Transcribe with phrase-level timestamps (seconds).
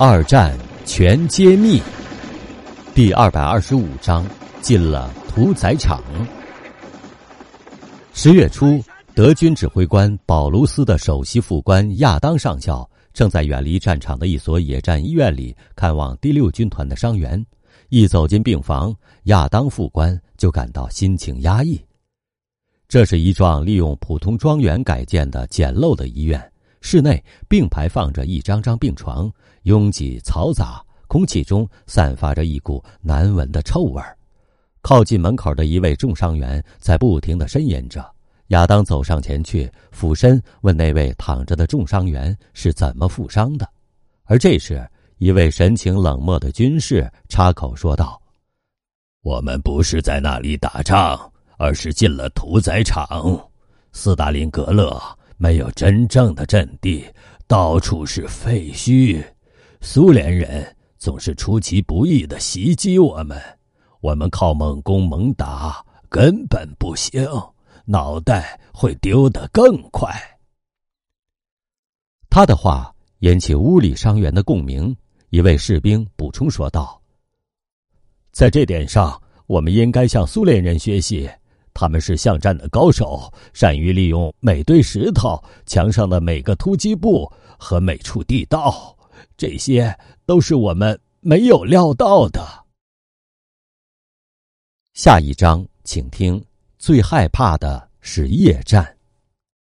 [0.00, 1.82] 二战全揭秘，
[2.94, 4.24] 第二百二十五章
[4.60, 6.00] 进了屠宰场。
[8.14, 8.80] 十月初，
[9.12, 17.44] 德军指挥官保卢斯的首席副官亚当上校正在远离战场的一所野战医院里看望第六军团的伤员。
[17.88, 18.94] 一走进病房，
[19.24, 21.80] 亚当副官就感到心情压抑。
[22.86, 26.40] 这是一幢利用普通庄园改建的简陋的医院。
[26.80, 29.30] 室内并排放着一张张病床，
[29.62, 34.16] 拥挤嘈杂，空气中散发着一股难闻的臭味儿。
[34.80, 38.04] 靠近门口的一位重伤员在不停的呻吟着。
[38.48, 43.68] 亚当走上前去，俯身问那位躺着的重伤员是怎么负伤的。
[44.24, 48.18] 而这时，一位神情冷漠的军士插口说道
[49.20, 53.38] ：“我们不是在那里打仗，而是进了屠宰场，
[53.92, 54.98] 斯大林格勒。”
[55.38, 57.06] 没有真正的阵地，
[57.46, 59.24] 到处是废墟。
[59.80, 63.40] 苏联人总是出其不意的袭击我们，
[64.00, 67.24] 我们靠猛攻猛打根本不行，
[67.84, 70.12] 脑袋会丢得更快。
[72.28, 74.94] 他的话引起屋里伤员的共鸣。
[75.30, 77.00] 一位士兵补充说道
[78.32, 81.30] ：“在这点上，我们应该向苏联人学习。”
[81.80, 88.96] 他们是巷战的高手，善于利用每堆石头、墙上的每个突击部和每处地道，
[89.36, 92.44] 这些都是我们没有料到的。
[94.92, 96.44] 下一章，请听：
[96.80, 98.97] 最害怕的是夜战。